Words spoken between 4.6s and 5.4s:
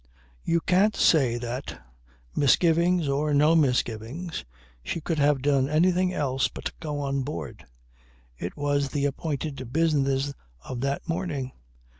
she could